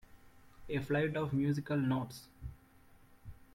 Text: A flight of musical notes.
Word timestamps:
A 0.67 0.79
flight 0.79 1.15
of 1.15 1.31
musical 1.31 1.77
notes. 1.77 2.25